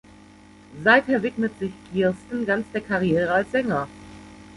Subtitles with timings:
[0.83, 3.87] Seither widmet sich Kirsten ganz der Karriere als Sänger.